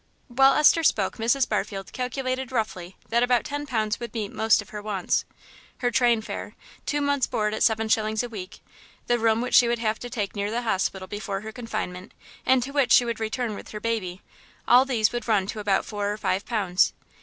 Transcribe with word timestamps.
While 0.29 0.55
Esther 0.55 0.81
spoke 0.83 1.17
Mrs. 1.17 1.47
Barfield 1.47 1.93
calculated 1.93 2.51
roughly 2.51 2.95
that 3.09 3.21
about 3.21 3.43
ten 3.45 3.67
pounds 3.67 3.99
would 3.99 4.15
meet 4.15 4.31
most 4.31 4.59
of 4.59 4.69
her 4.69 4.81
wants. 4.81 5.25
Her 5.77 5.91
train 5.91 6.23
fare, 6.23 6.55
two 6.87 7.01
month's 7.01 7.27
board 7.27 7.53
at 7.53 7.61
seven 7.61 7.87
shillings 7.87 8.23
a 8.23 8.27
week, 8.27 8.61
the 9.05 9.19
room 9.19 9.47
she 9.51 9.67
would 9.67 9.77
have 9.77 9.99
to 9.99 10.09
take 10.09 10.35
near 10.35 10.49
the 10.49 10.63
hospital 10.63 11.07
before 11.07 11.41
her 11.41 11.51
confinement, 11.51 12.13
and 12.47 12.63
to 12.63 12.71
which 12.71 12.91
she 12.93 13.05
would 13.05 13.19
return 13.19 13.53
with 13.53 13.69
her 13.69 13.79
baby 13.79 14.23
all 14.67 14.85
these 14.85 15.11
would 15.11 15.27
run 15.27 15.45
to 15.45 15.59
about 15.59 15.85
four 15.85 16.11
or 16.11 16.17
five 16.17 16.47
pounds. 16.47 16.93